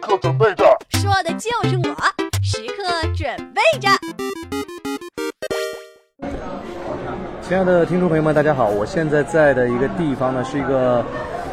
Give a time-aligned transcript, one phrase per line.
[0.00, 0.64] 刻准备着。
[0.90, 1.94] 说的就是我，
[2.42, 3.88] 时刻准备着。
[7.42, 8.68] 亲爱的听众朋友们，大家好！
[8.68, 11.04] 我现在在的一个地方呢，是一个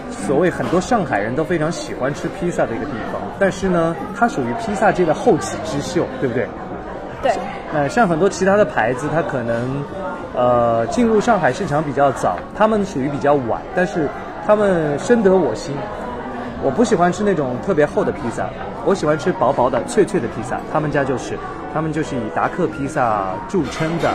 [0.09, 6.47] 所谓很多上海人都非常喜欢吃披萨的一个地方，但是呢，它属于披萨界的后起之秀，对不对？
[7.21, 7.33] 对。
[7.73, 9.83] 呃，像很多其他的牌子，它可能
[10.35, 14.07] 呃进入上海市场比较早，他们属于比较晚，但是
[14.45, 15.75] 他们深得我心。
[16.63, 18.49] 我不喜欢吃那种特别厚的披萨，
[18.85, 20.59] 我喜欢吃薄薄的、脆脆的披萨。
[20.71, 21.37] 他们家就是，
[21.73, 24.11] 他们就是以达克披萨著称的。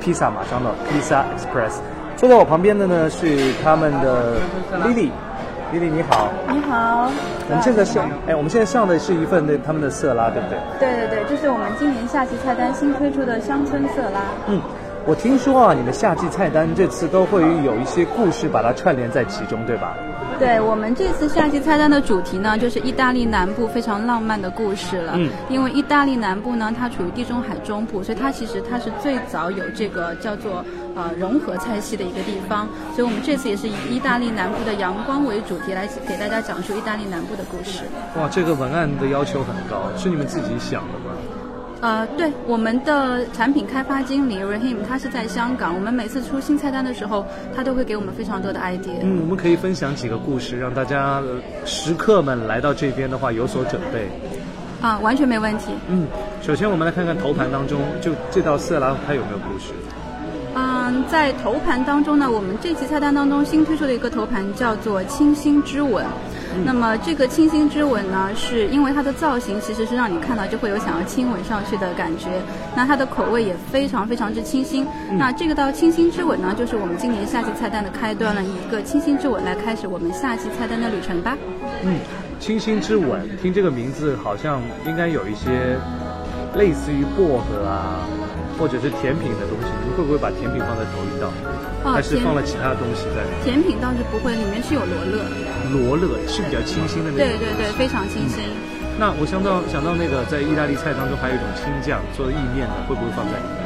[0.00, 1.80] 披萨马上的披萨 Express，
[2.14, 4.36] 坐在我旁边的呢是他们的
[4.84, 7.10] Lily，Lily 你好，你好，
[7.48, 10.58] 我们现在上，哎，我们现在上的是一份那他们的色拉，对不对？
[10.78, 14.20] 对对对，这是我们今年夏季菜单新推出的乡村色拉。
[14.46, 14.60] 嗯，
[15.06, 19.94] 我听说啊，你们夏季菜单这次都会有一些故事把它串联在其中，对吧？
[20.38, 25.12] 对我们这次夏季菜单的主题呢，就是意大利南部非常浪漫的故事了。
[25.16, 30.64] 嗯，因为意大利南部呢，它处于地中海中部，所以它其实它是最早有这个叫做
[30.96, 32.66] 呃融合菜系的一个地方。
[32.96, 37.84] 所以我们这次也是以意大利南部的阳光为主题来给大家讲述意大利南部的故事。
[38.18, 41.43] 哇，这个文案的要求很高，是你们自己想的吗？
[41.84, 45.74] 呃，对，我们的产品开发经理 Rahim，他是在香港。
[45.74, 49.02] 我们每次出新菜单的时候，他都会给我们非常多的 idea。
[49.02, 51.22] 嗯，我们可以分享几个故事，让大家
[51.66, 54.08] 食客们来到这边的话有所准备。
[54.80, 55.72] 啊，完全没问题。
[55.90, 56.06] 嗯，
[56.40, 59.74] 首先我们来看看头盘当中，就这道色拉它有没有故事？
[60.54, 66.06] 嗯，在头盘当中呢，我们这期菜单当中新推出的一个头盘叫做清新之吻。
[66.64, 72.28] 那么这个清新之吻呢，是因为它的造型其实是让你看到就会有想要亲吻上去的感觉。
[72.76, 74.86] 那它的口味也非常非常之清新。
[75.12, 81.36] 那这个到清新之吻呢，就是我们今年夏季菜单的开端了，以一个清新之吻来开始我们夏季菜单的旅程吧。
[81.82, 81.98] 嗯，
[82.38, 85.78] 清新之吻，听这个名字好像应该有一些
[86.56, 88.06] 类似于薄荷啊。
[88.58, 91.30] 或者是甜品的东西，你们会不会把甜品放在头一道？
[91.84, 93.44] 还是放了其他的东西在里面？
[93.44, 95.20] 甜品倒是不会，里面是有罗勒。
[95.70, 97.28] 罗勒是比较清新的那种。
[97.28, 98.40] 对对对，非常清新。
[98.98, 103.60] 那我想到想到那个在意大利菜当中还有一种青酱做意面的，会不会放在里面？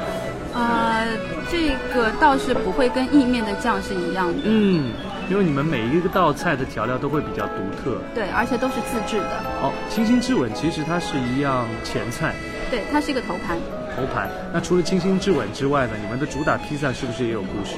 [0.57, 1.07] 呃，
[1.53, 4.41] 这个倒是不会跟意面的酱是一样的。
[4.43, 4.91] 嗯，
[5.31, 8.01] 因为你们每一个道菜的调料都会比较独特。
[8.15, 9.39] 对，而且都是自制的。
[9.63, 12.35] 哦，清新之吻其实它是一样前菜。
[12.71, 13.57] 对，它是一个头盘。
[13.99, 14.29] 头盘。
[14.53, 15.95] 那除了清新之吻之外呢？
[16.01, 17.77] 你们的主打披萨是不是也有故事？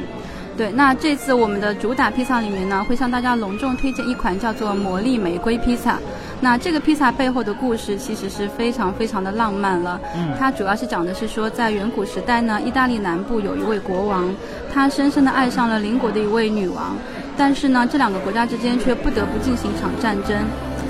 [0.57, 5.99] 对，那这次我们的主打披萨里面呢，会向大家隆重推荐一款叫做魔力玫瑰披萨。
[6.43, 9.99] 那这个披萨背后的故事其实是非常非常的浪漫了。
[10.15, 10.35] 嗯。
[10.39, 14.35] 它主要是讲的是说，在远古时代呢，意大利南部有一位国王，
[14.73, 16.95] 他深深的爱上了邻国的一位女王，
[17.39, 20.37] 但是呢，这两个国家之间却不得不进行一场战争。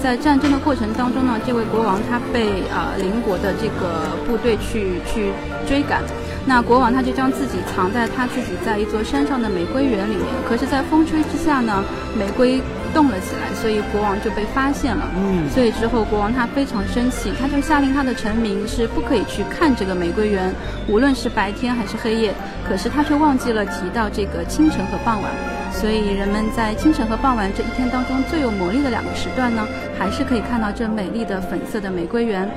[0.02, 5.30] 在战争的过程当中呢，这位国王他被啊邻国的这个部队去去
[5.68, 6.02] 追赶，
[6.46, 10.24] 那国王他就将自己藏在他自己在一座山上的玫瑰园里面。
[10.48, 11.84] 可是，在风吹之下呢，
[12.18, 12.60] 玫瑰
[12.94, 15.06] 动了起来，所以国王就被发现了。
[15.16, 20.52] 嗯，所以之后国王他非常生气，他就下令他的臣民是不可以去看这个玫瑰园，
[20.88, 22.34] 无论是白天还是黑夜。
[22.70, 25.32] 可是他却忘记了提到这个清晨和傍晚。
[25.72, 29.66] 所以人们在清晨和傍晚这一天当中最有魔力的两个时段呢，
[29.98, 32.48] 还是可以看到这美丽的粉色的玫瑰园。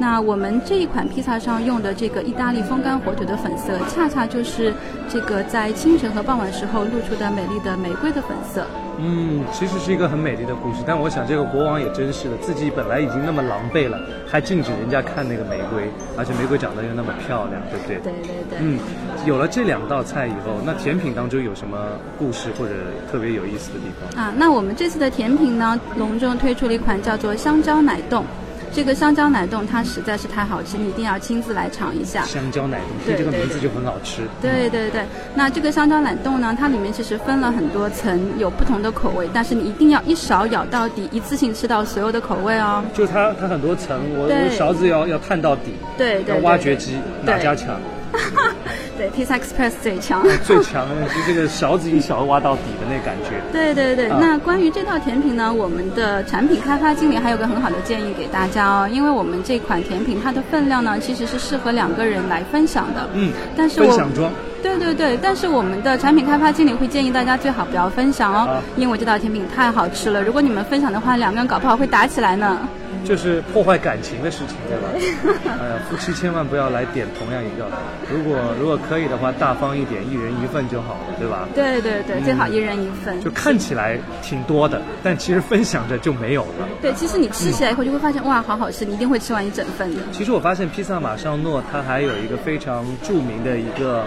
[0.00, 4.72] 那我们这一款披萨上用的这个意大利风干火腿的粉色，恰恰就是
[5.10, 8.66] 这个在清晨和傍晚时候露出的美丽的玫瑰的粉色。
[8.96, 15.84] 嗯，其实是一个很美丽的故事，但我想这个国王也真是的，自己本来已经那么狼狈了，还禁止人家看那个玫瑰，
[16.16, 17.96] 而且玫瑰长得又那么漂亮，对不对？
[17.98, 18.58] 对对对。
[18.58, 18.78] 嗯，
[19.26, 21.76] 有了这两道菜以后，那甜品当中有什么
[22.18, 22.72] 故事或者
[23.12, 24.24] 特别有意思的地方？
[24.24, 28.24] 啊，那我们这次的甜品呢，隆重推出了一款叫做香蕉奶冻。
[28.72, 32.22] 这个香蕉奶冻它实在是太好吃，你一定要亲自来尝一下。
[32.22, 34.22] 香蕉奶冻，听这个名字就很好吃。
[34.40, 35.04] 对对对，
[35.34, 42.82] 那这个香蕉奶冻呢，它里面其实分了很多层，有不同的口味，但是你一定要一勺咬到底，一次性吃到所有的口味哦。
[42.94, 45.74] 就它它很多层，我我勺子要要探到底。
[45.98, 46.36] 对对。
[46.36, 47.78] 要挖掘机哪家强？
[48.98, 53.40] 对，Pizza Express 最强，最强的是这个勺子一勺挖到底的那感觉。
[53.52, 63.08] 对对对，那关于这道甜品呢，我们的产品开发经理还有个很好的建议给大家哦，因为我们这款甜品它的分量呢，其实是适合两个人来分享的。
[63.14, 64.30] 嗯，但是分享装。
[64.62, 72.58] 对对对，但是我们的产品开发经理会建议大家最好不要分享哦，因为这道甜品太好吃了，如果你们分享的话，两个人搞不好会打起来呢。
[73.04, 75.38] 就是破坏感情的事情，对吧？
[75.60, 77.66] 哎呀，夫妻千万不要来点同样一个，
[78.12, 81.48] 如果如果可以的话，大方一点，一人一份就好了，对吧？
[81.54, 83.20] 对对对，最好一人一份。
[83.20, 86.68] 就看起来挺多的，但其实分享着就没有了。
[86.80, 90.02] 对，其实你吃起来以后就会发现，哇，好好吃，你一定会吃完一整份的。
[90.12, 94.04] 其实我发现披萨马尚诺它还有一个非常著名的一个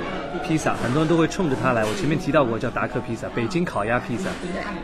[0.47, 1.83] 披萨，很多人都会冲着它来。
[1.83, 4.29] 我前面提到过叫达克披萨，北京烤鸭披萨。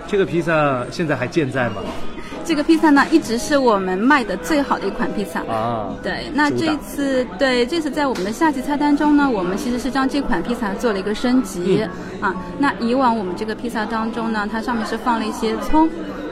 [0.07, 1.81] 这个披萨现在还健在吗？
[2.45, 5.93] 这个披萨呢，一直是我们卖的最好的一款披萨啊。
[6.01, 11.87] 对，那这次对这次在我们的夏季菜单中呢，我们其实是将这款披萨做了一个升级
[12.19, 12.35] 啊。
[12.57, 15.89] 那以往我们这个披萨当中呢，它上面是放了一些葱。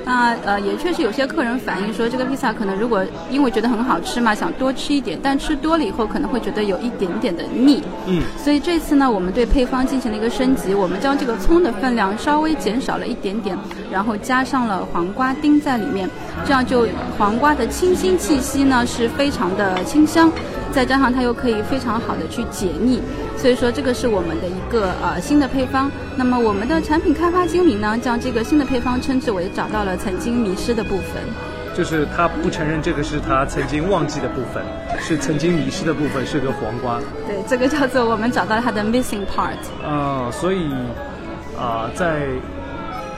[0.08, 7.84] 那呃，也确实有些客人反映说，这个披萨可能如果因为觉得很好吃嘛，想多吃一点，但吃多了以后可能会觉得有一点点的腻。
[8.06, 8.24] 嗯。
[8.38, 13.58] 所以这次呢，我们对配方进行了一个升级，我们将这个葱的分量稍微减少了一点点，
[13.92, 16.10] 然后加上了黄瓜丁在里面，
[16.46, 16.88] 这样就
[17.18, 20.32] 黄瓜的清新气息呢是非常的清香，
[20.72, 23.02] 再加上它又可以非常好的去解腻。
[23.38, 25.92] 所以说这个是我们的一个呃新的配方。
[26.16, 31.22] 那么我们的产品开发经理呢，将这个新的配方称之为找到了曾经迷失的部分。
[31.76, 34.64] 就是他不承认这个是他曾经忘记的部分，
[35.00, 37.00] 是曾经迷失的部分，是个黄瓜。
[37.28, 39.58] 对，这个叫做我们找到它的 missing part。
[39.84, 40.74] 呃，所以
[41.56, 42.22] 啊，在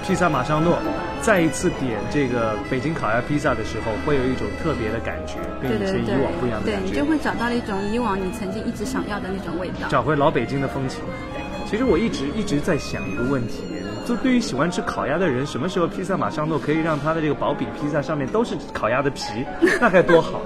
[0.06, 0.78] 披萨马上诺
[1.22, 6.82] 再一次点这个北京烤鸭披萨的时候，会有一种特别的感觉，跟以前以往不一样的感觉。
[6.82, 11.02] 对你就会找到了一种以往你曾经一直想要的那种味道，找回老北京的风情。
[11.68, 13.64] 其实我一直一直在想一个问题，
[14.08, 19.22] 就对于喜欢吃烤鸭的人，什么时候披萨马上诺可以让他的这个薄饼披萨上面都是烤鸭的皮，
[19.80, 20.42] 那该多好。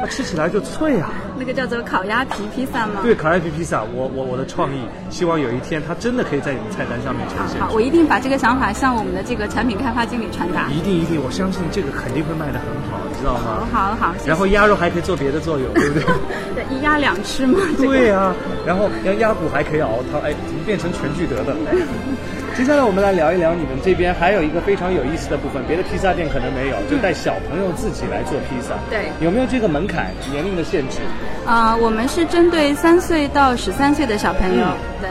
[0.00, 1.12] 它吃起来就脆啊！
[1.38, 3.00] 那个叫做烤鸭皮披萨吗？
[3.02, 4.80] 对，烤鸭皮披萨，我我我的创意，
[5.10, 7.60] 希望有一天它真的可以在你们菜单上面呈现。
[7.60, 10.68] 好，我一定把这个想法向我们的这个产品开发经理传达。
[10.70, 13.68] 一定一定，我相信这个肯定会卖得很好，你知道吗？
[13.70, 14.14] 好好好。
[14.26, 16.04] 然后鸭肉还可以做别的作用，对不对？
[16.56, 17.58] 对，一鸭两吃嘛。
[17.76, 18.34] 对啊，
[18.66, 21.54] 然后鸭鸭骨还可以熬汤，哎，怎么变成全聚德的？
[22.60, 28.74] 接下来我们来聊一聊你们这边还有一个非常有意思的部分，别的披萨店可能没有，就带小朋友自己来做披萨。
[28.90, 30.98] 对，有没有这个门槛、年龄的限制？
[31.46, 34.66] 啊，我们是针对三岁到十三岁的小朋友。
[35.00, 35.08] 对。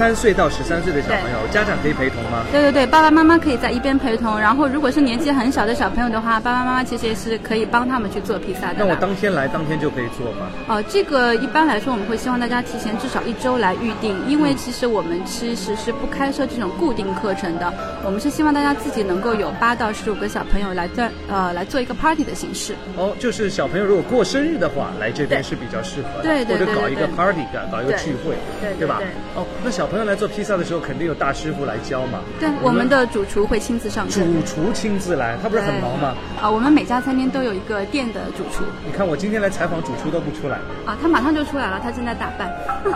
[0.00, 2.42] 三岁到十三岁的小朋友，家长可以陪同吗？
[2.50, 4.40] 对对对，爸爸妈妈可以在一边陪同。
[4.40, 8.76] 然后，如果是年纪很小的小朋友的话，爸爸妈妈其实也是可以帮他们去做披萨的。
[8.78, 10.46] 那我当天来，当天就可以做吗？
[10.68, 17.70] 哦，这个一般来说，我们会希望大家提前至少一周来预定，因为其实我们其实是不开设这种固定课程的。
[18.04, 22.74] 我们是希望大家自己能够有八到十五个小朋友来这，呃，来做一个 party 的形式。
[22.96, 26.22] 哦，就是小朋友如果过生日的话，来这边是比较适合的。
[26.24, 26.66] 对对对。
[26.66, 29.00] 或者搞一个 party，搞一个聚会，对对吧？
[29.36, 30.80] 哦，那小朋友来做披萨的时候。
[30.80, 32.20] 肯定有大师傅来教嘛？
[32.40, 34.24] 对，我们的主厨会亲自上阵。
[34.32, 36.16] 主厨亲自来，他不是很忙吗？
[36.40, 38.64] 啊，我们每家餐厅都有一个店的主厨。
[38.84, 40.56] 你看我今天来采访，主厨都不出来。
[40.86, 42.50] 啊，他马上就出来了，他正在打扮。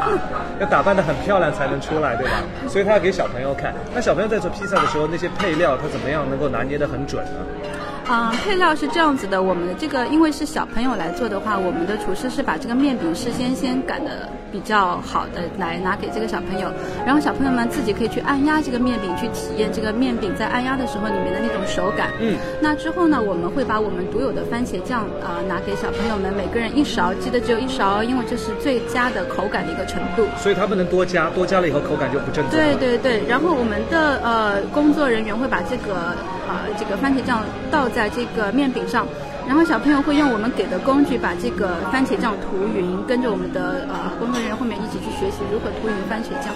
[0.58, 2.42] 要打扮的很漂亮才能出来，对吧？
[2.68, 3.74] 所以他要给小朋友看。
[3.94, 7.73] 那小朋友在做披萨的时候，说那些配料它怎么样能够拿捏得很准呢？
[8.06, 16.68] 啊，配料是这样子的，我们的这个因为是小朋友来做的话，我们的厨师是把这个面饼事先先擀的比较好的来拿给这个小朋友，
[17.06, 22.10] 然后小朋友们自己可以去按压这个面饼，去体验这个面饼在按压的时候里面的那种手感。
[22.20, 22.36] 嗯。
[22.60, 30.26] 那之后呢，我们会把我们独有的番茄酱啊拿给小朋友们，每个人一勺，记得只有一勺，因为这是最佳的口感的一个程度。
[30.36, 32.50] 所以它不能多加，多加了以后口感就不正宗。
[32.50, 36.14] 对对对，然后我们的呃工作人员会把这个
[36.46, 37.88] 啊这个番茄酱倒。
[37.94, 39.06] 在这个面饼上，
[39.46, 46.52] 然后小朋友会用我们给的工具把这个番茄酱涂匀，跟着我们的呃工作人员后面一起去学习如何涂匀番茄酱。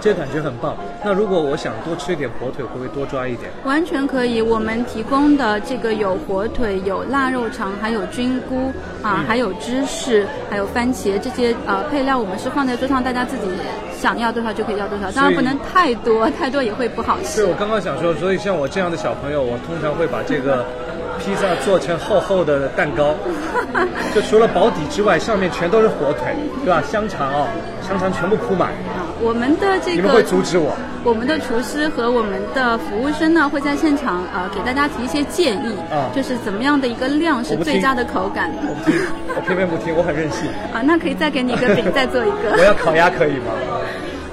[0.00, 0.76] 这感觉很棒。
[1.04, 3.50] 那如果我想多吃一点火腿，会不会多抓一点？
[3.64, 4.40] 完全可以。
[4.40, 13.44] 我们提供的这个有火腿、有腊肉肠，还有菌菇啊，还有芝士，还有番茄这些呃配料，我们是放在桌上，大家自己
[13.96, 17.42] 想要多少就可以要多少，当然不能太多，太多也会不好吃。
[17.42, 20.64] 对，我刚刚想说，所以像我这样的小朋友，我通常会把这个。
[21.22, 23.14] 披萨做成厚厚的蛋糕，
[24.14, 26.82] 就除了薄底之外，上面全都是火腿，对吧？
[26.90, 27.46] 香肠哦，
[27.86, 28.72] 香肠全部铺满。
[29.22, 30.76] 我们的这个你们会阻止我？
[31.04, 38.50] 我们的厨师和我们的服务生呢，会在现场呃给大家提一些建议，啊，就是怎么样的一个量是最佳的口感。
[38.62, 39.00] 我不听，
[39.34, 40.48] 我偏偏不听，我很任性。
[40.72, 42.56] 啊，那可以再给你一个饼， 再做一个。
[42.56, 43.52] 我要烤鸭可以吗？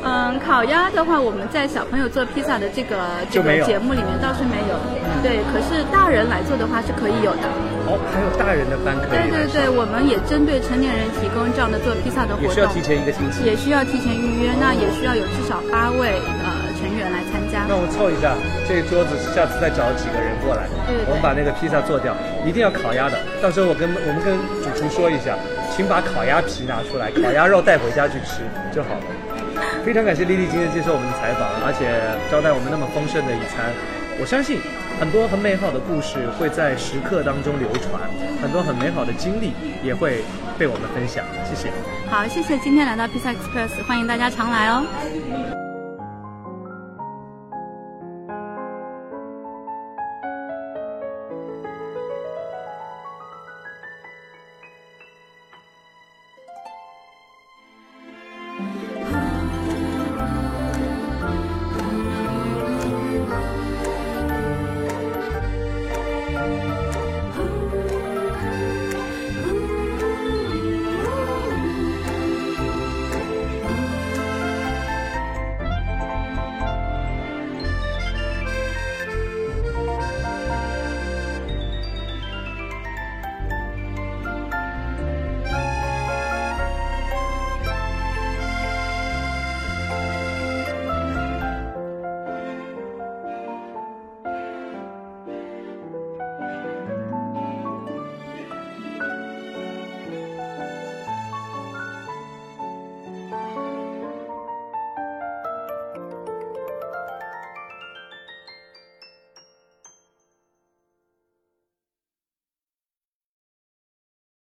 [0.08, 2.96] 嗯，烤鸭的话，我们在小朋友做披萨的这个
[3.30, 4.74] 这个节目里面倒是没有。
[5.20, 7.46] 对，可是大人来做的话是可以有的。
[7.92, 9.28] 哦，还有大人的班可以。
[9.28, 12.48] 对对对，我们也针对成年人提供这样的做披萨的活动。
[12.48, 13.44] 也需要提前一个星期。
[13.44, 17.68] 也需要提前预约，那也需要有至少八位呃成员来参加。
[17.68, 18.32] 那我们凑一下，
[18.64, 22.16] 这桌子下次再找几个人过来，对对对我们把那个披萨做掉，
[22.48, 23.20] 一定要烤鸭的。
[23.44, 25.36] 到时候我跟我们跟主厨说一下，
[25.76, 29.08] 请把烤鸭皮拿出来，烤鸭肉带回家去吃就好了。
[29.88, 31.88] 非常感谢丽丽今天接受我们的采访，而且
[32.30, 33.72] 招待我们那么丰盛的一餐。
[34.20, 34.60] 我相信
[35.00, 38.02] 很多很美好的故事会在时刻当中流传，
[38.42, 40.26] 很多很美好的经历也会
[40.60, 41.24] 被我们分享。
[41.46, 41.72] 谢谢。
[42.12, 44.84] 好，谢谢今天来到 Pizza Express，欢迎大家常来哦。